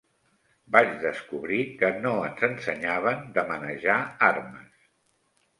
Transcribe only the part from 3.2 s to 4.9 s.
de manejar armes.